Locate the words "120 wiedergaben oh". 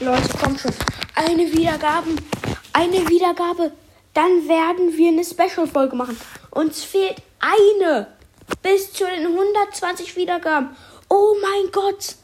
9.26-11.34